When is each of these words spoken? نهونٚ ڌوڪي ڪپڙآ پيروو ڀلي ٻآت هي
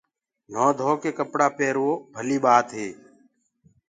نهونٚ 0.51 0.77
ڌوڪي 0.79 1.11
ڪپڙآ 1.17 1.47
پيروو 1.57 1.91
ڀلي 2.13 2.37
ٻآت 2.43 2.67
هي 2.77 2.89